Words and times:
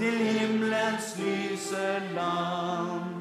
til 0.00 0.18
himmelens 0.18 1.18
lyse 1.18 1.88
land. 2.14 3.16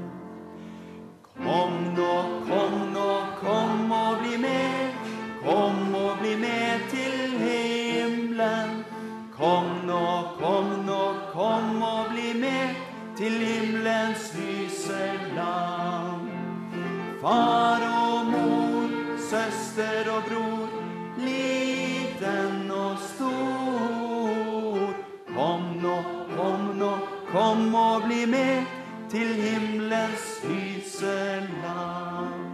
Kom 1.35 1.73
nå, 1.97 2.13
kom 2.47 2.75
nå, 2.93 3.09
kom 3.41 3.91
og 3.91 4.21
bli 4.21 4.38
med. 4.38 4.93
Kom 5.43 5.95
og 5.95 6.21
bli 6.21 6.35
med 6.39 6.85
til 6.93 7.17
himmelen. 7.43 8.71
Kom 9.35 9.67
nå, 9.89 10.05
kom 10.39 10.71
nå, 10.88 11.03
kom 11.33 11.83
og 11.83 12.13
bli 12.13 12.31
med 12.45 12.80
til 13.19 13.35
himmelens 13.43 14.31
lyse 14.39 15.03
land. 15.35 16.31
Far 17.21 17.83
og 17.91 18.31
mor, 18.31 18.99
søster 19.30 20.13
og 20.16 20.23
bror, 20.31 20.78
kom 27.31 27.75
og 27.77 28.08
bli 28.08 28.23
med 28.25 28.66
til 29.09 29.27
himmelens 29.38 30.39
lyse 30.49 31.17
land. 31.61 32.47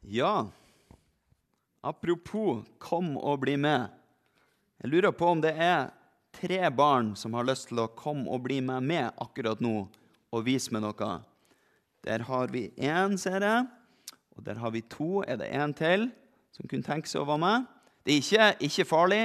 Ja, 0.00 0.46
apropos 1.80 2.64
kom 2.78 3.16
og 3.18 3.42
bli 3.44 3.58
med. 3.60 3.90
Jeg 4.80 4.92
lurer 4.92 5.12
på 5.12 5.34
om 5.34 5.44
det 5.44 5.52
er 5.52 5.90
tre 6.32 6.64
barn 6.70 7.12
som 7.18 7.36
har 7.36 7.44
lyst 7.48 7.68
til 7.68 7.84
å 7.84 7.90
komme 7.92 8.24
og 8.30 8.44
bli 8.46 8.62
med 8.64 8.84
med 8.88 9.12
akkurat 9.20 9.60
nå 9.60 9.78
og 10.32 10.44
vise 10.48 10.72
meg 10.72 10.84
noe. 10.86 11.14
Der 12.04 12.24
har 12.24 12.52
vi 12.52 12.70
én, 12.76 13.18
ser 13.20 13.44
jeg. 13.44 13.83
Og 14.34 14.44
der 14.46 14.58
har 14.60 14.72
vi 14.74 14.82
to. 14.90 15.22
Er 15.22 15.38
det 15.40 15.52
én 15.52 15.74
til 15.76 16.08
som 16.54 16.68
kunne 16.70 16.86
tenke 16.86 17.10
seg 17.10 17.22
å 17.22 17.28
være 17.28 17.42
med? 17.42 17.66
Det 18.04 18.14
er 18.14 18.20
ikke, 18.20 18.48
ikke 18.68 18.86
farlig, 18.88 19.22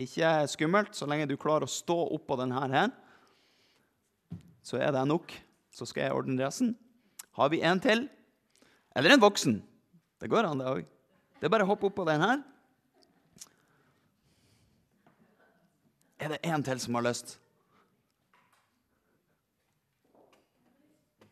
ikke 0.00 0.30
skummelt, 0.50 0.96
så 0.96 1.06
lenge 1.06 1.28
du 1.30 1.36
klarer 1.40 1.68
å 1.68 1.70
stå 1.70 1.96
oppå 2.16 2.38
denne 2.40 2.60
her. 2.60 2.92
Så 4.66 4.80
er 4.80 4.92
det 4.96 5.06
nok. 5.08 5.32
Så 5.70 5.86
skal 5.86 6.08
jeg 6.08 6.16
ordne 6.16 6.40
resten. 6.42 6.72
Har 7.38 7.52
vi 7.52 7.62
en 7.62 7.80
til? 7.80 8.08
Eller 8.96 9.14
en 9.14 9.22
voksen? 9.22 9.60
Det 10.20 10.28
går 10.28 10.48
an, 10.48 10.60
det 10.60 10.70
òg. 10.70 10.88
Det 11.38 11.46
er 11.46 11.52
bare 11.52 11.64
å 11.64 11.70
hoppe 11.70 11.88
oppå 11.88 12.04
den 12.08 12.20
her. 12.20 12.42
Er 16.20 16.34
det 16.34 16.40
en 16.44 16.64
til 16.66 16.80
som 16.82 16.98
har 16.98 17.06
lyst? 17.06 17.38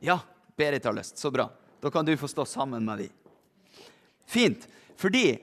Ja, 0.00 0.20
Berit 0.56 0.86
har 0.86 0.94
lyst. 0.96 1.18
Så 1.18 1.30
bra. 1.34 1.50
Da 1.80 1.90
kan 1.90 2.06
du 2.06 2.16
få 2.16 2.28
stå 2.28 2.44
sammen 2.44 2.84
med 2.84 2.98
dem. 2.98 3.10
Fint. 4.26 4.68
Fordi 4.96 5.38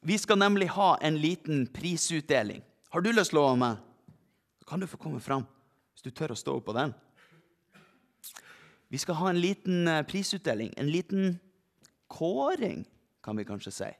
vi 0.00 0.18
skal 0.18 0.38
nemlig 0.38 0.68
ha 0.68 0.96
en 1.00 1.18
liten 1.20 1.66
prisutdeling. 1.66 2.62
Har 2.88 3.00
du 3.00 3.12
lyst 3.12 3.32
til 3.32 3.40
å 3.40 3.48
være 3.48 3.60
med? 3.60 3.82
Da 4.60 4.68
kan 4.68 4.80
du 4.80 4.88
få 4.88 5.00
komme 5.00 5.20
fram 5.20 5.46
hvis 5.94 6.06
du 6.06 6.10
tør 6.10 6.34
å 6.34 6.38
stå 6.38 6.56
oppå 6.58 6.74
den. 6.76 6.94
Vi 8.88 9.00
skal 9.00 9.18
ha 9.18 9.30
en 9.30 9.40
liten 9.40 9.88
eh, 9.88 10.02
prisutdeling. 10.06 10.72
En 10.76 10.90
liten 10.90 11.38
kåring, 12.08 12.84
kan 13.24 13.36
vi 13.36 13.46
kanskje 13.48 13.72
si. 13.74 13.90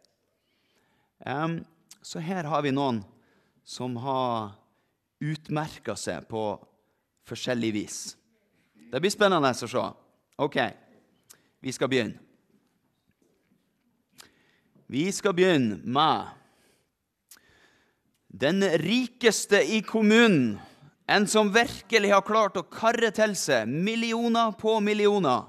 Um, 1.26 1.62
så 2.03 2.20
her 2.20 2.44
har 2.44 2.62
vi 2.62 2.72
noen 2.75 3.00
som 3.64 3.97
har 3.97 4.53
utmerka 5.25 5.97
seg 5.97 6.28
på 6.28 6.44
forskjellig 7.25 7.72
vis. 7.75 7.98
Det 8.92 9.00
blir 9.00 9.12
spennende 9.12 9.50
å 9.50 9.69
se. 9.69 9.84
OK, 10.44 10.59
vi 11.64 11.72
skal 11.72 11.88
begynne. 11.88 12.19
Vi 14.86 15.12
skal 15.12 15.32
begynne 15.34 15.78
med 15.84 16.26
den 18.28 18.60
rikeste 18.78 19.62
i 19.72 19.80
kommunen. 19.82 20.58
En 21.06 21.26
som 21.26 21.53
virkelig 21.53 22.10
har 22.12 22.20
klart 22.20 22.60
å 22.60 22.66
karre 22.69 23.08
til 23.16 23.32
seg 23.32 23.69
millioner 23.69 24.53
på 24.60 24.76
millioner. 24.84 25.48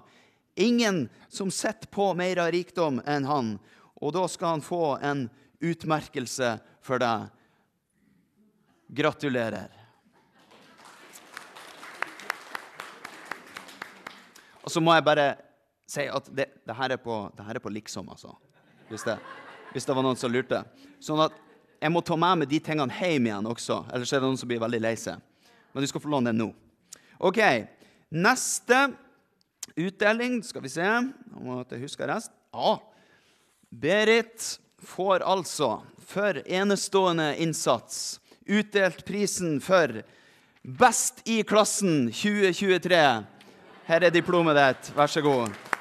Ingen 0.56 1.10
som 1.28 1.52
sitter 1.52 1.92
på 1.92 2.14
mer 2.16 2.40
av 2.46 2.54
rikdom 2.56 3.02
enn 3.04 3.28
han. 3.28 3.54
Og 4.00 4.16
da 4.16 4.24
skal 4.32 4.56
han 4.56 4.64
få 4.64 4.96
en 5.04 5.28
utmerkelse 5.60 6.56
for 6.80 7.04
deg. 7.04 7.28
Gratulerer. 8.88 9.68
Og 14.64 14.72
så 14.72 14.80
må 14.80 14.96
jeg 14.96 15.12
bare 15.12 15.34
si 15.90 16.08
at 16.10 16.30
det, 16.34 16.50
det, 16.66 16.76
her, 16.76 16.96
er 16.96 17.02
på, 17.02 17.20
det 17.38 17.46
her 17.46 17.60
er 17.60 17.64
på 17.64 17.74
liksom, 17.74 18.10
altså. 18.10 18.34
Hvis 18.90 19.06
det, 19.06 19.18
hvis 19.74 19.86
det 19.86 19.96
var 19.98 20.06
noen 20.06 20.20
som 20.20 20.34
lurte. 20.34 20.62
Sånn 21.04 21.22
at 21.26 21.36
jeg 21.82 21.94
må 21.94 22.02
ta 22.06 22.18
med 22.18 22.42
meg 22.42 22.50
de 22.50 22.60
tingene 22.64 22.94
hjem 22.96 23.30
igjen 23.30 23.50
også, 23.50 23.84
ellers 23.94 24.14
er 24.14 24.22
det 24.22 24.30
noen 24.30 24.40
som 24.42 24.50
blir 24.50 24.62
veldig 24.64 24.82
lei 24.82 24.96
seg. 25.00 25.22
Men 25.74 25.84
du 25.84 25.90
skal 25.92 26.02
få 26.02 26.12
låne 26.14 26.32
den 26.32 26.42
nå. 26.42 26.50
OK. 27.20 27.42
Neste 28.16 28.88
utdeling 29.76 30.38
Skal 30.46 30.64
vi 30.64 30.70
se 30.72 30.86
om 30.86 31.50
jeg 31.68 31.82
husker 31.82 32.08
rest. 32.08 32.32
Ja. 32.54 32.78
Berit 33.70 34.60
får 34.80 35.26
altså 35.26 35.80
for 36.06 36.40
enestående 36.46 37.34
innsats 37.42 38.22
utdelt 38.46 39.04
prisen 39.06 39.58
for 39.62 40.04
Best 40.66 41.22
i 41.30 41.44
klassen 41.44 42.08
2023. 42.10 43.02
Her 43.86 44.06
er 44.08 44.14
diplomet 44.14 44.58
ditt. 44.58 44.88
Vær 44.98 45.12
så 45.12 45.22
god. 45.22 45.75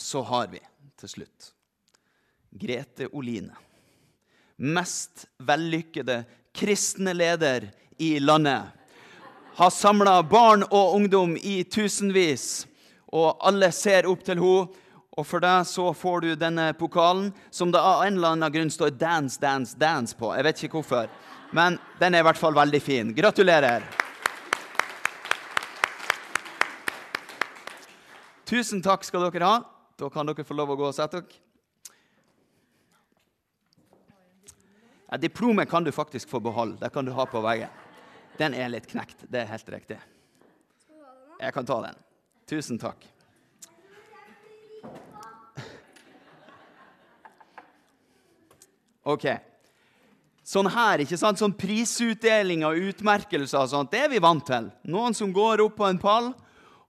Og 0.00 0.04
så 0.04 0.20
har 0.24 0.46
vi 0.48 0.58
til 0.96 1.10
slutt 1.12 1.50
Grete 2.56 3.10
Oline. 3.12 3.52
Mest 4.56 5.26
vellykkede 5.44 6.22
kristne 6.56 7.12
leder 7.12 7.66
i 8.00 8.14
landet. 8.18 8.70
Har 9.58 9.70
samla 9.70 10.22
barn 10.24 10.64
og 10.70 10.94
ungdom 10.96 11.34
i 11.36 11.58
tusenvis, 11.68 12.64
og 13.12 13.44
alle 13.44 13.68
ser 13.76 14.08
opp 14.08 14.24
til 14.24 14.40
henne. 14.40 14.86
Og 15.20 15.26
for 15.28 15.44
deg 15.44 15.66
så 15.68 15.90
får 15.92 16.24
du 16.24 16.28
denne 16.40 16.70
pokalen, 16.78 17.28
som 17.52 17.68
det 17.68 17.82
av 17.84 18.06
en 18.06 18.16
eller 18.16 18.38
annen 18.38 18.54
grunn 18.54 18.72
står 18.72 18.94
'Dance, 18.96 19.36
Dance, 19.36 19.76
Dance' 19.76 20.16
på. 20.16 20.30
Jeg 20.32 20.44
vet 20.44 20.62
ikke 20.64 20.80
hvorfor, 20.80 21.10
men 21.52 21.76
den 22.00 22.14
er 22.14 22.24
i 22.24 22.28
hvert 22.30 22.40
fall 22.40 22.56
veldig 22.56 22.80
fin. 22.82 23.12
Gratulerer. 23.12 23.84
Tusen 28.48 28.80
takk 28.80 29.04
skal 29.04 29.28
dere 29.28 29.44
ha. 29.44 29.79
Da 30.00 30.08
kan 30.08 30.24
dere 30.24 30.46
få 30.48 30.56
lov 30.56 30.72
å 30.72 30.78
gå 30.80 30.86
og 30.88 30.96
sette 30.96 31.20
dere. 31.20 31.46
Ja, 35.10 35.18
diplomet 35.18 35.68
kan 35.68 35.84
du 35.84 35.90
faktisk 35.92 36.30
få 36.30 36.38
beholde. 36.40 36.78
Det 36.80 36.88
kan 36.94 37.04
du 37.04 37.10
ha 37.12 37.26
på 37.26 37.42
veggen. 37.44 37.68
Den 38.38 38.54
er 38.54 38.70
litt 38.70 38.86
knekt. 38.88 39.26
Det 39.28 39.42
er 39.42 39.48
helt 39.50 39.72
riktig. 39.74 39.98
Jeg 41.40 41.52
kan 41.52 41.66
ta 41.66 41.80
den. 41.82 41.98
Tusen 42.48 42.78
takk. 42.80 43.02
OK. 49.10 49.26
Sånn 50.46 50.70
her, 50.70 51.02
ikke 51.04 51.18
sant? 51.18 51.42
Sånn 51.42 51.56
prisutdeling 51.58 52.64
og 52.68 52.78
utmerkelser 52.90 53.64
og 53.66 53.72
sånt, 53.72 53.92
det 53.92 54.06
er 54.06 54.14
vi 54.14 54.22
vant 54.22 54.46
til. 54.46 54.70
Noen 54.90 55.16
som 55.16 55.34
går 55.34 55.64
opp 55.66 55.76
på 55.78 55.90
en 55.90 56.00
pall, 56.00 56.32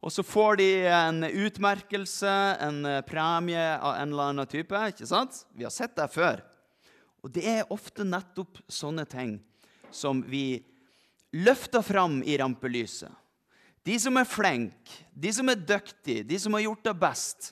og 0.01 0.09
så 0.09 0.24
får 0.25 0.57
de 0.57 0.69
en 0.89 1.24
utmerkelse, 1.24 2.31
en 2.65 2.86
eh, 2.89 3.03
premie 3.06 3.65
av 3.77 4.00
en 4.00 4.09
eller 4.09 4.31
annen 4.31 4.50
type. 4.50 4.74
ikke 4.74 5.06
sant? 5.06 5.44
Vi 5.53 5.65
har 5.68 5.74
sett 5.74 5.94
det 5.95 6.07
før. 6.09 6.42
Og 7.21 7.30
det 7.30 7.45
er 7.45 7.69
ofte 7.69 8.06
nettopp 8.07 8.63
sånne 8.65 9.06
ting 9.06 9.36
som 9.94 10.24
vi 10.25 10.63
løfter 11.38 11.86
fram 11.86 12.24
i 12.25 12.38
rampelyset. 12.42 13.12
De 13.86 13.98
som 14.01 14.18
er 14.18 14.30
flinke, 14.30 15.06
de 15.13 15.30
som 15.33 15.50
er 15.50 15.62
dyktige, 15.62 16.25
de 16.25 16.38
som 16.42 16.53
har 16.57 16.65
gjort 16.65 16.83
det 16.86 16.98
best, 17.01 17.51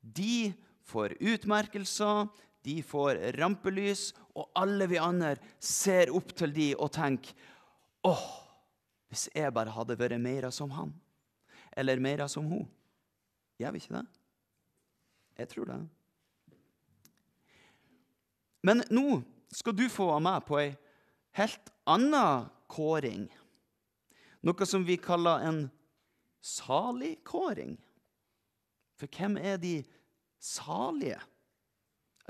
de 0.00 0.52
får 0.88 1.16
utmerkelser, 1.20 2.28
de 2.64 2.80
får 2.84 3.20
rampelys, 3.36 4.10
og 4.36 4.48
alle 4.56 4.88
vi 4.88 5.00
andre 5.00 5.36
ser 5.60 6.12
opp 6.16 6.32
til 6.36 6.52
de 6.56 6.72
og 6.76 6.92
tenker 6.92 7.36
åh, 8.06 8.26
hvis 9.12 9.28
jeg 9.34 9.52
bare 9.52 9.72
hadde 9.74 9.96
vært 10.00 10.20
mer 10.22 10.48
som 10.54 10.72
han, 10.76 10.92
eller 11.76 12.02
mer 12.02 12.26
som 12.28 12.46
hun. 12.50 12.66
Gjør 13.60 13.74
vi 13.74 13.82
ikke 13.82 13.98
det? 13.98 14.06
Jeg 15.40 15.48
tror 15.52 15.68
det. 15.70 15.80
Men 18.66 18.82
nå 18.92 19.22
skal 19.52 19.76
du 19.76 19.86
få 19.88 20.10
være 20.10 20.24
med 20.24 20.46
på 20.48 20.58
ei 20.60 20.70
helt 21.38 21.70
anna 21.88 22.50
kåring. 22.70 23.28
Noe 24.44 24.66
som 24.68 24.84
vi 24.86 24.98
kaller 25.00 25.46
en 25.48 25.62
saligkåring. 26.44 27.76
For 29.00 29.08
hvem 29.16 29.38
er 29.40 29.56
de 29.60 29.80
salige? 30.40 31.20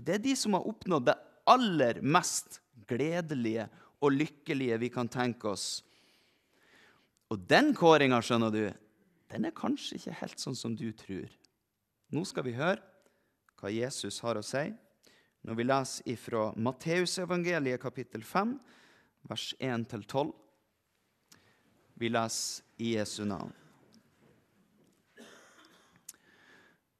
Det 0.00 0.16
er 0.16 0.24
de 0.24 0.34
som 0.38 0.54
har 0.56 0.66
oppnådd 0.70 1.10
det 1.10 1.18
aller 1.50 2.00
mest 2.02 2.60
gledelige 2.88 3.66
og 4.00 4.14
lykkelige 4.14 4.78
vi 4.80 4.90
kan 4.92 5.10
tenke 5.10 5.50
oss. 5.50 5.82
Og 7.30 7.38
den 7.50 7.74
kåringa, 7.76 8.18
skjønner 8.24 8.54
du, 8.54 8.62
den 9.30 9.46
er 9.46 9.54
kanskje 9.54 9.98
ikke 9.98 10.18
helt 10.20 10.42
sånn 10.42 10.58
som 10.58 10.74
du 10.76 10.90
tror. 10.96 11.30
Nå 12.10 12.24
skal 12.26 12.46
vi 12.46 12.56
høre 12.58 12.82
hva 13.60 13.70
Jesus 13.70 14.18
har 14.24 14.38
å 14.40 14.44
si 14.44 14.70
når 15.46 15.56
vi 15.56 15.64
leser 15.64 16.10
ifra 16.12 16.50
Matteusevangeliet 16.60 17.80
kapittel 17.80 18.24
5, 18.26 18.56
vers 19.30 19.46
1-12. 19.56 20.34
Vi 22.00 22.10
leser 22.12 22.82
i 22.82 22.94
Jesu 22.96 23.22
navn. 23.28 23.54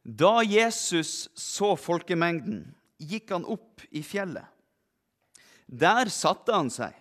Da 0.00 0.40
Jesus 0.42 1.28
så 1.36 1.74
folkemengden, 1.76 2.64
gikk 3.00 3.34
han 3.34 3.44
opp 3.44 3.84
i 3.92 4.02
fjellet. 4.04 4.48
Der 5.68 6.08
satte 6.10 6.56
han 6.56 6.72
seg, 6.72 6.96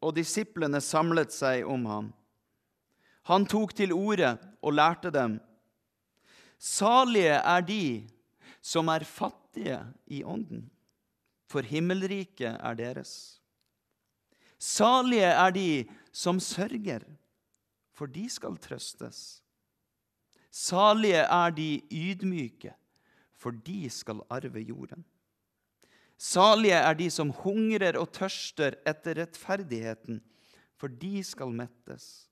og 0.00 0.14
disiplene 0.16 0.80
samlet 0.80 1.34
seg 1.34 1.66
om 1.68 1.84
ham. 1.90 2.08
Han 3.28 3.46
tok 3.46 3.74
til 3.76 3.92
orde 3.92 4.36
og 4.62 4.72
lærte 4.72 5.10
dem. 5.10 5.38
Salige 6.58 7.40
er 7.40 7.60
de 7.60 8.08
som 8.60 8.88
er 8.88 9.04
fattige 9.04 9.80
i 10.06 10.22
ånden, 10.24 10.70
for 11.48 11.64
himmelriket 11.64 12.56
er 12.60 12.74
deres. 12.74 13.40
Salige 14.60 15.30
er 15.32 15.50
de 15.50 15.88
som 16.12 16.40
sørger, 16.40 17.04
for 17.96 18.06
de 18.06 18.28
skal 18.28 18.56
trøstes. 18.60 19.42
Salige 20.50 21.24
er 21.24 21.50
de 21.50 21.80
ydmyke, 21.92 22.74
for 23.32 23.50
de 23.50 23.90
skal 23.90 24.20
arve 24.30 24.60
jorden. 24.60 25.04
Salige 26.18 26.76
er 26.76 26.94
de 26.94 27.10
som 27.10 27.30
hungrer 27.30 27.96
og 27.96 28.10
tørster 28.12 28.76
etter 28.84 29.22
rettferdigheten, 29.22 30.20
for 30.76 30.88
de 30.88 31.22
skal 31.24 31.48
mettes. 31.54 32.29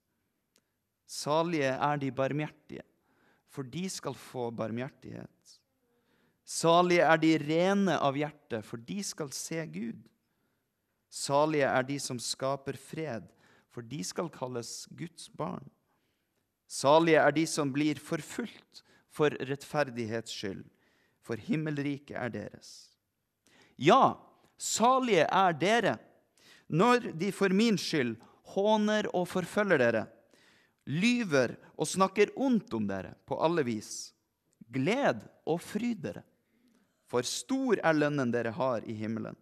Salige 1.08 1.70
er 1.72 2.00
de 2.00 2.10
barmhjertige, 2.12 2.84
for 3.48 3.64
de 3.64 3.86
skal 3.88 4.14
få 4.14 4.50
barmhjertighet. 4.52 5.54
Salige 6.44 7.04
er 7.04 7.20
de 7.20 7.32
rene 7.40 7.96
av 7.96 8.16
hjerte, 8.16 8.60
for 8.64 8.80
de 8.80 9.00
skal 9.04 9.32
se 9.32 9.64
Gud. 9.72 10.02
Salige 11.08 11.68
er 11.68 11.86
de 11.88 11.96
som 12.00 12.20
skaper 12.20 12.76
fred, 12.76 13.24
for 13.72 13.84
de 13.84 14.02
skal 14.04 14.28
kalles 14.32 14.84
Guds 14.96 15.30
barn. 15.32 15.64
Salige 16.68 17.24
er 17.24 17.32
de 17.32 17.46
som 17.48 17.72
blir 17.72 18.00
forfulgt 18.00 18.82
for 19.08 19.32
rettferdighets 19.48 20.34
skyld, 20.36 20.66
for 21.24 21.40
himmelriket 21.40 22.16
er 22.20 22.32
deres. 22.32 22.92
Ja, 23.80 24.18
salige 24.60 25.24
er 25.24 25.56
dere 25.56 25.96
når 26.68 27.12
de 27.16 27.32
for 27.32 27.52
min 27.54 27.78
skyld 27.80 28.18
håner 28.52 29.08
og 29.16 29.24
forfølger 29.30 29.80
dere 29.80 30.04
lyver 30.88 31.54
og 31.76 31.88
snakker 31.88 32.32
ondt 32.40 32.72
om 32.74 32.86
dere 32.88 33.14
på 33.28 33.38
alle 33.44 33.64
vis. 33.66 34.12
Gled 34.68 35.22
og 35.48 35.60
fryd 35.64 36.00
dere, 36.04 36.24
for 37.08 37.24
stor 37.24 37.80
er 37.80 37.96
lønnen 37.96 38.32
dere 38.32 38.52
har 38.56 38.84
i 38.84 38.96
himmelen. 38.96 39.36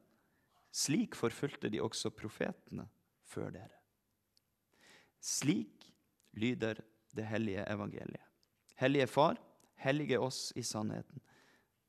Slik 0.71 1.17
forfulgte 1.19 1.71
de 1.73 1.81
også 1.83 2.13
profetene 2.15 2.87
før 3.27 3.51
dere. 3.55 3.81
Slik 5.19 5.89
lyder 6.37 6.83
det 7.17 7.27
hellige 7.27 7.65
evangeliet. 7.67 8.23
Hellige 8.77 9.07
Far, 9.09 9.41
hellige 9.81 10.21
oss 10.21 10.53
i 10.55 10.63
sannheten. 10.63 11.23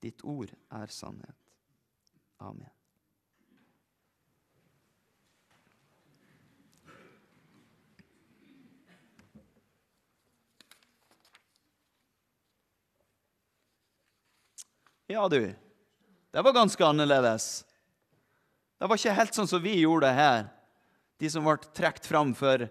Ditt 0.01 0.23
ord 0.23 0.53
er 0.71 0.93
sannhet. 0.93 1.35
Amen. 2.39 2.76
Ja, 15.09 15.29
du. 15.29 15.55
Det 16.31 16.41
var 16.41 16.53
ganske 16.53 16.85
annerledes. 16.85 17.65
Det 18.77 18.87
var 18.87 18.99
ikke 18.99 19.13
helt 19.15 19.37
sånn 19.37 19.47
som 19.47 19.61
vi 19.63 19.77
gjorde 19.79 20.09
det 20.09 20.17
her. 20.17 20.41
De 21.17 21.29
som 21.31 21.45
ble 21.47 21.55
trukket 21.71 22.09
fram 22.09 22.33
for 22.35 22.65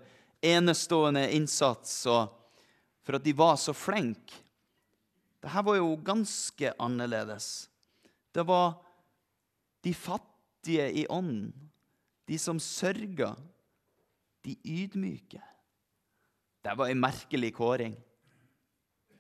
enestående 0.45 1.25
innsats 1.33 1.95
og 2.13 2.35
for 3.07 3.17
at 3.17 3.25
de 3.25 3.33
var 3.39 3.57
så 3.57 3.73
flinke. 3.73 4.43
Dette 5.41 5.63
var 5.65 5.79
jo 5.79 5.95
ganske 6.05 6.75
annerledes. 6.83 7.71
Det 8.35 8.45
var 8.45 8.77
de 9.87 9.95
fattige 9.97 10.91
i 10.93 11.07
ånden, 11.09 11.55
de 12.29 12.39
som 12.39 12.61
sørga, 12.61 13.33
de 14.45 14.59
ydmyke. 14.61 15.41
Det 16.61 16.77
var 16.77 16.93
ei 16.93 16.99
merkelig 16.99 17.55
kåring. 17.57 17.97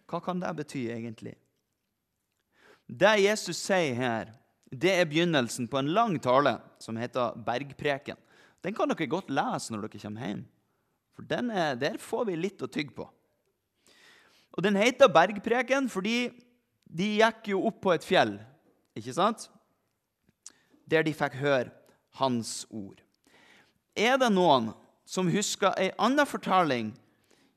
Hva 0.04 0.20
kan 0.20 0.42
det 0.42 0.52
bety, 0.60 0.84
egentlig? 0.92 1.36
Det 2.86 3.16
Jesus 3.18 3.58
sier 3.58 3.96
her, 3.98 4.30
det 4.70 4.92
er 4.92 5.08
begynnelsen 5.08 5.66
på 5.70 5.78
en 5.80 5.90
lang 5.94 6.16
tale 6.22 6.56
som 6.82 6.96
heter 6.98 7.34
Bergpreken. 7.46 8.18
Den 8.62 8.74
kan 8.74 8.90
dere 8.90 9.08
godt 9.10 9.30
lese 9.30 9.74
når 9.74 9.86
dere 9.86 10.02
kommer 10.02 10.26
hjem, 10.26 10.42
for 11.14 11.26
er, 11.30 11.76
der 11.78 11.98
får 12.02 12.26
vi 12.30 12.36
litt 12.38 12.62
å 12.62 12.70
tygge 12.70 12.94
på. 12.94 13.06
Og 14.56 14.62
Den 14.62 14.76
heter 14.76 15.12
Bergpreken 15.12 15.88
fordi 15.92 16.30
de 16.86 17.16
gikk 17.18 17.50
jo 17.52 17.64
opp 17.68 17.80
på 17.82 17.92
et 17.92 18.06
fjell, 18.06 18.36
ikke 18.96 19.14
sant? 19.14 19.48
Der 20.86 21.02
de 21.02 21.12
fikk 21.14 21.34
høre 21.40 21.72
hans 22.20 22.64
ord. 22.70 23.02
Er 23.96 24.16
det 24.20 24.30
noen 24.32 24.70
som 25.06 25.28
husker 25.30 25.74
ei 25.80 25.90
anna 25.98 26.24
fortelling 26.28 26.92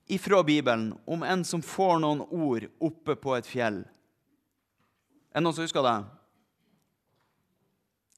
ifra 0.10 0.42
Bibelen 0.44 0.92
om 1.06 1.24
en 1.24 1.46
som 1.46 1.62
får 1.64 2.02
noen 2.02 2.26
ord 2.26 2.66
oppe 2.82 3.16
på 3.20 3.36
et 3.38 3.48
fjell? 3.48 3.84
Er 5.30 5.40
det 5.40 5.46
noen 5.46 5.56
som 5.56 5.66
husker 5.66 5.86
det? 5.86 5.98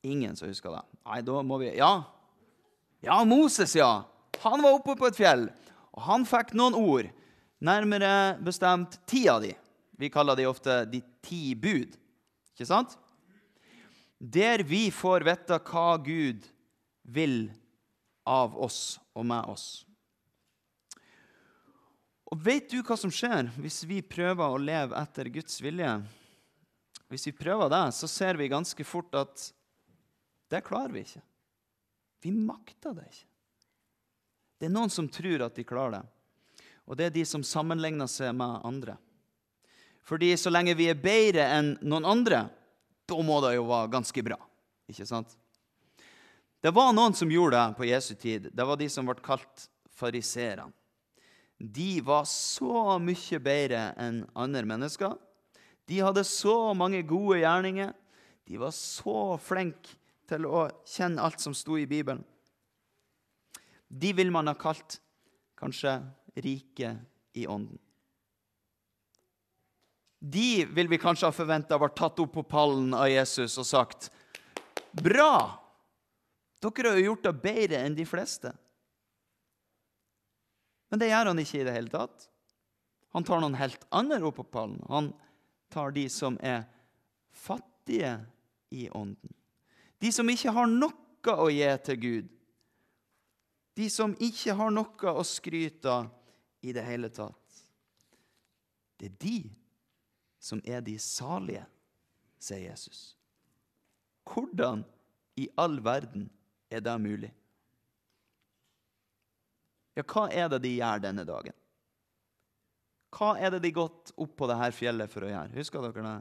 Ingen 0.08 0.36
som 0.36 0.50
husker 0.50 0.74
det. 0.74 0.84
Nei, 1.06 1.20
da 1.26 1.42
må 1.46 1.60
vi 1.62 1.74
Ja, 1.78 1.94
ja 3.06 3.20
Moses, 3.28 3.76
ja. 3.76 4.06
Han 4.42 4.64
var 4.64 4.78
oppe 4.80 4.96
på 4.98 5.10
et 5.10 5.18
fjell, 5.20 5.50
og 5.92 6.06
han 6.08 6.26
fikk 6.26 6.56
noen 6.58 6.78
ord. 6.78 7.10
Nærmere 7.62 8.40
bestemt 8.42 8.98
ti 9.06 9.28
av 9.30 9.44
de. 9.44 9.52
Vi 10.02 10.10
kaller 10.10 10.40
de 10.40 10.48
ofte 10.50 10.80
de 10.90 11.04
ti 11.22 11.54
bud. 11.54 11.94
Ikke 12.56 12.66
sant? 12.66 12.96
Der 14.18 14.64
vi 14.66 14.88
får 14.94 15.28
vite 15.28 15.60
hva 15.68 15.98
Gud 16.02 16.48
vil 17.06 17.52
av 18.26 18.58
oss 18.58 18.98
og 19.14 19.28
med 19.30 19.46
oss. 19.52 19.84
Og 22.32 22.40
Vet 22.42 22.72
du 22.72 22.80
hva 22.80 22.96
som 22.98 23.12
skjer 23.14 23.52
hvis 23.60 23.82
vi 23.86 24.00
prøver 24.02 24.48
å 24.48 24.62
leve 24.62 24.98
etter 24.98 25.30
Guds 25.34 25.60
vilje? 25.62 26.00
Hvis 27.12 27.28
vi 27.28 27.36
prøver 27.36 27.68
det, 27.72 27.84
så 27.92 28.08
ser 28.08 28.40
vi 28.40 28.48
ganske 28.52 28.84
fort 28.88 29.12
at 29.20 29.50
det 30.52 30.64
klarer 30.64 30.94
vi 30.96 31.04
ikke. 31.04 31.24
Vi 32.24 32.32
makter 32.32 32.96
det 32.96 33.10
ikke. 33.10 33.28
Det 34.62 34.70
er 34.70 34.74
noen 34.76 34.92
som 34.94 35.10
tror 35.12 35.44
at 35.44 35.58
de 35.58 35.66
klarer 35.68 35.98
det, 35.98 36.04
og 36.86 36.98
det 36.98 37.08
er 37.08 37.16
de 37.16 37.24
som 37.26 37.44
sammenligner 37.44 38.08
seg 38.12 38.36
med 38.38 38.62
andre. 38.68 38.96
Fordi 40.06 40.30
så 40.38 40.52
lenge 40.54 40.76
vi 40.78 40.88
er 40.92 41.00
bedre 41.02 41.48
enn 41.58 41.74
noen 41.82 42.06
andre, 42.08 42.44
da 43.10 43.18
må 43.26 43.40
det 43.44 43.56
jo 43.58 43.66
være 43.70 43.92
ganske 43.96 44.24
bra. 44.24 44.38
Ikke 44.92 45.08
sant? 45.10 45.34
Det 46.62 46.72
var 46.76 46.94
noen 46.94 47.16
som 47.18 47.32
gjorde 47.32 47.58
det 47.58 47.78
på 47.80 47.90
Jesu 47.90 48.14
tid. 48.14 48.52
Det 48.54 48.68
var 48.70 48.78
de 48.78 48.88
som 48.94 49.08
ble 49.08 49.18
kalt 49.26 49.66
fariseerne. 49.98 50.70
De 51.58 52.00
var 52.06 52.24
så 52.30 53.00
mye 53.02 53.42
bedre 53.42 53.82
enn 54.02 54.24
andre 54.38 54.64
mennesker 54.70 55.18
de 55.92 56.00
hadde 56.00 56.24
så 56.24 56.72
mange 56.78 57.02
gode 57.04 57.42
gjerninger. 57.42 57.92
De 58.48 58.60
var 58.62 58.72
så 58.72 59.36
flinke 59.44 59.98
til 60.30 60.46
å 60.48 60.70
kjenne 60.88 61.20
alt 61.20 61.44
som 61.44 61.56
sto 61.58 61.76
i 61.76 61.88
Bibelen. 61.90 62.22
De 63.92 64.14
vil 64.16 64.32
man 64.32 64.48
ha 64.48 64.54
kalt 64.56 65.02
kanskje 65.60 65.98
rike 66.40 66.94
i 67.36 67.44
ånden. 67.44 67.76
De 70.22 70.64
vil 70.70 70.88
vi 70.88 71.00
kanskje 71.02 71.28
ha 71.28 71.36
forventa 71.36 71.80
var 71.82 71.92
tatt 71.98 72.20
opp 72.24 72.38
på 72.38 72.44
pallen 72.48 72.94
av 72.96 73.10
Jesus 73.10 73.58
og 73.60 73.68
sagt 73.68 74.12
Bra! 74.96 75.58
Dere 76.62 76.94
har 76.94 77.00
jo 77.02 77.10
gjort 77.10 77.26
det 77.26 77.34
bedre 77.42 77.82
enn 77.82 77.98
de 77.98 78.06
fleste. 78.06 78.52
Men 80.94 81.02
det 81.02 81.10
gjør 81.10 81.32
han 81.32 81.42
ikke 81.42 81.60
i 81.60 81.66
det 81.66 81.74
hele 81.74 81.92
tatt. 81.92 82.30
Han 83.18 83.28
tar 83.28 83.42
noen 83.44 83.58
helt 83.60 83.84
andre 83.90 84.22
opp 84.30 84.38
på 84.40 84.48
pallen. 84.54 84.80
Han 84.92 85.10
tar 85.72 85.94
de 85.96 86.06
som 86.12 86.38
er 86.42 86.64
fattige 87.32 88.20
i 88.70 88.90
ånden. 88.90 89.34
De 89.98 90.12
som 90.12 90.30
ikke 90.30 90.54
har 90.54 90.70
noe 90.70 91.36
å 91.38 91.50
gi 91.54 91.70
til 91.86 92.00
Gud. 92.02 92.30
De 93.78 93.88
som 93.90 94.14
ikke 94.20 94.56
har 94.58 94.72
noe 94.74 95.14
å 95.16 95.24
skryte 95.26 95.92
av 95.92 96.10
i 96.62 96.74
det 96.76 96.84
hele 96.86 97.10
tatt. 97.10 97.62
Det 99.00 99.10
er 99.10 99.18
de 99.22 99.38
som 100.42 100.62
er 100.66 100.82
de 100.86 100.98
salige, 101.02 101.64
sier 102.42 102.68
Jesus. 102.68 103.16
Hvordan 104.30 104.84
i 105.38 105.48
all 105.58 105.80
verden 105.82 106.28
er 106.70 106.84
det 106.86 106.98
mulig? 107.02 107.32
ja, 109.96 110.04
hva 110.08 110.28
er 110.32 110.50
det 110.52 110.62
de 110.66 110.76
gjør 110.78 111.04
denne 111.04 111.26
dagen? 111.28 111.56
Hva 113.12 113.34
er 113.40 113.52
det 113.52 113.62
de 113.66 113.74
gått 113.76 114.14
opp 114.16 114.38
på 114.40 114.48
dette 114.48 114.72
fjellet 114.76 115.12
for 115.12 115.28
å 115.28 115.32
gjøre? 115.32 115.56
Husker 115.58 115.84
dere 115.84 116.06
det? 116.06 116.18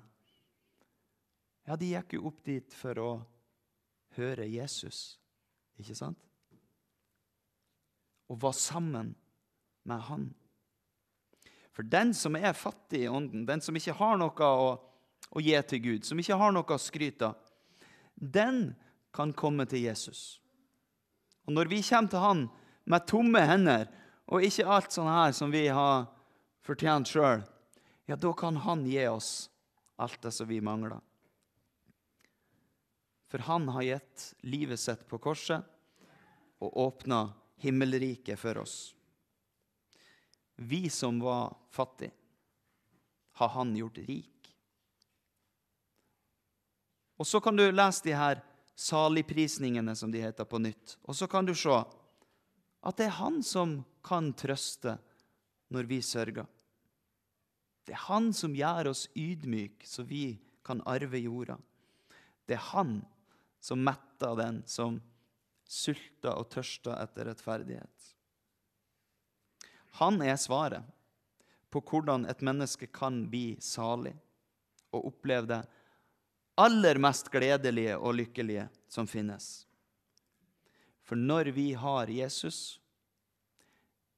Ja, 1.69 1.77
de 1.79 1.93
gikk 1.93 2.17
jo 2.17 2.27
opp 2.33 2.41
dit 2.47 2.75
for 2.75 2.99
å 2.99 3.11
høre 4.17 4.49
Jesus, 4.51 5.21
ikke 5.79 5.95
sant? 5.95 6.19
Og 8.31 8.41
var 8.43 8.57
sammen 8.59 9.13
med 9.87 10.03
han. 10.09 10.29
For 11.71 11.87
den 11.87 12.11
som 12.17 12.35
er 12.37 12.59
fattig 12.59 13.05
i 13.05 13.11
ånden, 13.11 13.47
den 13.47 13.63
som 13.63 13.77
ikke 13.79 13.95
har 14.01 14.19
noe 14.19 14.51
å, 14.51 14.71
å 15.31 15.43
gi 15.43 15.55
til 15.71 15.83
Gud, 15.85 16.07
som 16.07 16.19
ikke 16.19 16.39
har 16.41 16.55
noe 16.55 16.75
å 16.75 16.83
skryte 16.83 17.31
av, 17.31 17.39
den 18.21 18.73
kan 19.15 19.33
komme 19.33 19.65
til 19.71 19.87
Jesus. 19.87 20.41
Og 21.47 21.55
når 21.55 21.71
vi 21.71 21.81
kommer 21.87 22.11
til 22.11 22.25
han 22.25 22.43
med 22.91 23.07
tomme 23.09 23.41
hender 23.47 23.89
og 24.31 24.45
ikke 24.47 24.69
alt 24.71 24.95
sånn 24.95 25.09
her 25.11 25.33
som 25.35 25.51
vi 25.55 25.69
har 25.73 26.05
fortjent 26.67 27.09
sjøl, 27.09 27.45
ja, 28.07 28.17
da 28.17 28.33
kan 28.35 28.57
han 28.65 28.85
gi 28.89 29.03
oss 29.09 29.51
alt 30.01 30.23
det 30.23 30.33
som 30.35 30.49
vi 30.49 30.61
mangler. 30.61 31.01
For 33.31 33.39
han 33.47 33.69
har 33.69 33.87
gitt 33.87 34.25
livet 34.43 34.81
sitt 34.81 35.05
på 35.09 35.21
korset 35.23 35.63
og 36.59 36.77
åpna 36.77 37.29
himmelriket 37.63 38.41
for 38.41 38.59
oss. 38.59 38.95
Vi 40.57 40.91
som 40.91 41.21
var 41.23 41.55
fattige, 41.71 42.11
har 43.39 43.49
han 43.49 43.77
gjort 43.77 43.99
rik. 44.09 44.51
Og 47.17 47.27
så 47.27 47.41
kan 47.41 47.57
du 47.57 47.67
lese 47.71 48.05
de 48.05 48.17
her 48.17 48.43
saligprisningene, 48.75 49.95
som 49.97 50.11
de 50.13 50.25
heter, 50.25 50.45
på 50.45 50.59
nytt. 50.59 50.97
Og 51.05 51.17
så 51.17 51.29
kan 51.29 51.47
du 51.47 51.55
se 51.55 51.77
at 52.81 52.97
det 52.97 53.07
er 53.07 53.19
han 53.21 53.43
som 53.45 53.79
kan 54.05 54.33
trøste 54.33 54.97
når 55.71 55.89
vi 55.91 56.01
sørger. 56.03 56.47
Det 57.87 57.95
er 57.97 58.07
han 58.07 58.31
som 58.37 58.55
gjør 58.55 58.91
oss 58.93 59.07
ydmyke, 59.17 59.87
så 59.87 60.05
vi 60.07 60.39
kan 60.67 60.83
arve 60.87 61.19
jorda. 61.19 61.57
Det 62.47 62.59
er 62.59 62.67
han 62.73 63.01
som 63.63 63.83
metter 63.85 64.37
den 64.39 64.63
som 64.69 65.01
sulter 65.71 66.35
og 66.35 66.51
tørster 66.53 66.99
etter 66.99 67.31
rettferdighet. 67.31 68.09
Han 70.03 70.21
er 70.23 70.39
svaret 70.39 70.87
på 71.71 71.83
hvordan 71.87 72.27
et 72.31 72.43
menneske 72.43 72.89
kan 72.91 73.23
bli 73.31 73.55
salig 73.63 74.17
og 74.91 75.13
oppleve 75.13 75.47
det 75.51 75.61
aller 76.61 76.99
mest 77.01 77.31
gledelige 77.33 77.97
og 77.99 78.17
lykkelige 78.19 78.67
som 78.91 79.07
finnes. 79.09 79.65
For 81.07 81.19
når 81.19 81.53
vi 81.55 81.73
har 81.79 82.11
Jesus, 82.11 82.81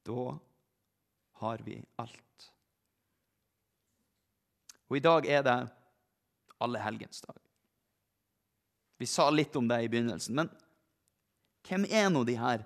da 0.04 0.34
har 1.42 1.62
vi 1.66 1.80
alt. 2.00 2.48
Og 4.90 4.98
i 4.98 5.02
dag 5.02 5.26
er 5.26 5.42
det 5.46 5.58
allehelgensdag. 6.62 7.38
Vi 9.00 9.08
sa 9.10 9.26
litt 9.34 9.56
om 9.58 9.66
det 9.66 9.80
i 9.82 9.90
begynnelsen, 9.90 10.36
men 10.38 10.50
hvem 11.66 11.86
er 11.90 12.10
nå 12.12 12.22
de 12.28 12.36
her 12.38 12.62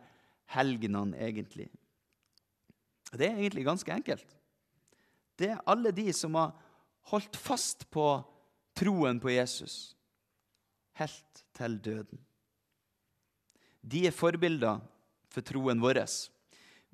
helgenene 0.52 1.16
egentlig? 1.16 1.70
Det 3.12 3.28
er 3.28 3.38
egentlig 3.38 3.64
ganske 3.64 3.92
enkelt. 3.94 4.36
Det 5.36 5.52
er 5.54 5.64
alle 5.68 5.92
de 5.96 6.10
som 6.16 6.36
har 6.36 6.56
holdt 7.12 7.36
fast 7.38 7.86
på 7.92 8.08
troen 8.76 9.20
på 9.22 9.32
Jesus 9.32 9.94
helt 11.00 11.44
til 11.56 11.78
døden. 11.84 12.20
De 13.80 14.06
er 14.08 14.14
forbilder 14.16 14.80
for 15.30 15.44
troen 15.46 15.80
vår. 15.80 16.02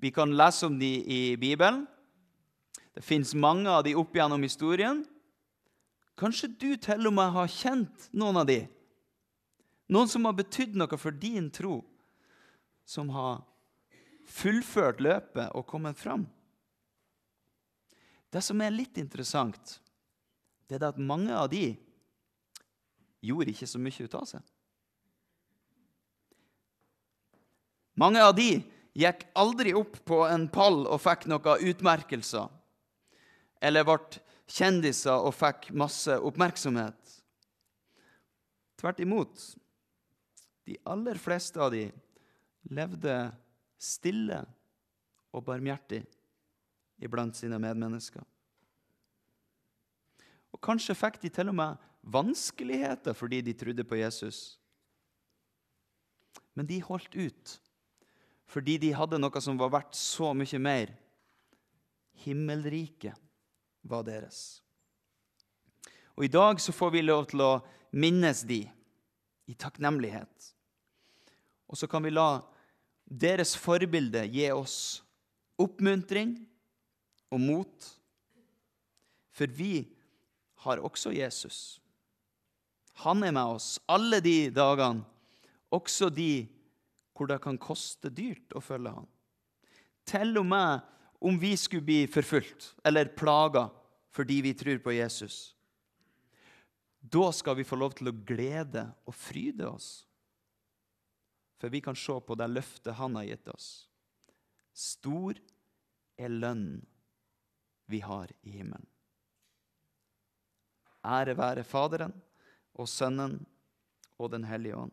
Vi 0.02 0.10
kan 0.10 0.32
lese 0.36 0.66
om 0.66 0.78
de 0.78 1.04
i 1.06 1.36
Bibelen. 1.36 1.86
Det 2.94 3.04
fins 3.06 3.34
mange 3.38 3.70
av 3.70 3.84
de 3.86 3.94
opp 3.94 4.16
gjennom 4.16 4.42
historien. 4.42 5.04
Kanskje 6.18 6.48
du 6.58 6.72
til 6.74 7.06
og 7.06 7.14
med 7.14 7.30
har 7.36 7.46
kjent 7.50 8.08
noen 8.10 8.40
av 8.42 8.48
de. 8.50 8.64
Noen 9.94 10.10
som 10.10 10.26
har 10.26 10.34
betydd 10.34 10.74
noe 10.74 10.98
for 10.98 11.14
din 11.14 11.46
tro, 11.54 11.76
som 12.82 13.14
har 13.14 13.44
fullført 14.26 14.98
løpet 14.98 15.54
og 15.54 15.68
kommet 15.70 15.98
fram. 16.02 16.26
Det 18.32 18.42
som 18.42 18.58
er 18.58 18.74
litt 18.74 18.98
interessant, 18.98 19.78
det 20.66 20.80
er 20.80 20.90
at 20.90 20.98
mange 20.98 21.30
av 21.30 21.46
de 21.52 21.76
gjorde 23.22 23.54
ikke 23.54 23.70
så 23.70 23.78
mye 23.78 24.02
ut 24.02 24.18
av 24.18 24.26
seg. 24.34 24.42
Mange 27.94 28.18
av 28.18 28.34
de 28.34 28.56
gikk 28.98 29.24
aldri 29.38 29.72
opp 29.76 29.98
på 30.08 30.22
en 30.28 30.48
pall 30.52 30.84
og 30.84 31.00
fikk 31.02 31.26
noen 31.30 31.64
utmerkelser, 31.70 32.48
eller 33.62 33.86
ble 33.88 34.20
kjendiser 34.52 35.16
og 35.16 35.34
fikk 35.36 35.70
masse 35.76 36.16
oppmerksomhet. 36.18 37.18
Tvert 38.80 39.00
imot. 39.00 39.44
De 40.66 40.76
aller 40.86 41.18
fleste 41.18 41.60
av 41.62 41.72
de 41.74 41.86
levde 42.70 43.14
stille 43.82 44.42
og 45.32 45.44
barmhjertig 45.46 46.02
iblant 47.02 47.36
sine 47.38 47.58
medmennesker. 47.62 48.22
Og 50.52 50.60
Kanskje 50.62 50.94
fikk 50.98 51.18
de 51.22 51.30
til 51.32 51.50
og 51.50 51.56
med 51.58 51.88
vanskeligheter 52.02 53.16
fordi 53.16 53.40
de 53.46 53.54
trodde 53.56 53.86
på 53.88 53.98
Jesus. 53.98 54.58
Men 56.54 56.68
de 56.68 56.82
holdt 56.84 57.16
ut 57.16 57.56
fordi 58.52 58.76
de 58.82 58.92
hadde 58.92 59.20
noe 59.20 59.40
som 59.40 59.56
var 59.60 59.72
verdt 59.72 59.96
så 59.96 60.32
mye 60.36 60.60
mer. 60.60 60.92
Himmelriket 62.24 63.16
var 63.88 64.04
deres. 64.04 64.60
Og 66.12 66.26
I 66.26 66.32
dag 66.32 66.60
så 66.60 66.74
får 66.76 66.92
vi 66.92 67.04
lov 67.06 67.30
til 67.30 67.40
å 67.40 67.52
minnes 67.96 68.42
de 68.48 68.60
i 69.48 69.56
takknemlighet. 69.56 70.52
Og 71.72 71.80
så 71.80 71.88
kan 71.88 72.04
vi 72.04 72.12
la 72.12 72.42
deres 73.08 73.54
forbilde 73.56 74.26
gi 74.28 74.44
oss 74.52 74.76
oppmuntring 75.60 76.36
og 77.32 77.40
mot. 77.40 77.88
For 79.32 79.48
vi 79.48 79.88
har 80.66 80.82
også 80.84 81.14
Jesus. 81.16 81.80
Han 83.02 83.24
er 83.24 83.32
med 83.32 83.56
oss 83.56 83.78
alle 83.88 84.20
de 84.20 84.50
dagene, 84.52 85.06
også 85.72 86.10
de 86.12 86.44
hvor 87.12 87.28
det 87.28 87.40
kan 87.44 87.60
koste 87.60 88.10
dyrt 88.12 88.54
å 88.56 88.62
følge 88.64 88.94
ham. 88.96 89.08
Til 90.08 90.38
og 90.40 90.46
med 90.48 90.88
om 91.22 91.38
vi 91.38 91.52
skulle 91.56 91.86
bli 91.86 92.00
forfulgt 92.10 92.72
eller 92.84 93.12
plaga 93.16 93.68
fordi 94.12 94.40
vi 94.44 94.54
tror 94.58 94.80
på 94.84 94.94
Jesus. 94.96 95.54
Da 97.02 97.32
skal 97.32 97.56
vi 97.58 97.66
få 97.66 97.78
lov 97.78 97.96
til 97.98 98.10
å 98.10 98.16
glede 98.26 98.84
og 99.08 99.16
fryde 99.16 99.66
oss. 99.68 99.90
For 101.58 101.72
vi 101.72 101.80
kan 101.82 101.96
se 101.98 102.14
på 102.26 102.36
det 102.38 102.48
løftet 102.50 102.98
han 102.98 103.16
har 103.18 103.28
gitt 103.28 103.48
oss. 103.52 103.68
Stor 104.74 105.38
er 106.18 106.32
lønnen 106.32 106.82
vi 107.90 108.00
har 108.02 108.30
i 108.42 108.56
himmelen. 108.58 108.86
Ære 111.02 111.34
være 111.34 111.64
Faderen 111.66 112.14
og 112.78 112.88
Sønnen 112.88 113.40
og 114.22 114.30
Den 114.30 114.44
hellige 114.46 114.78
ånd, 114.78 114.92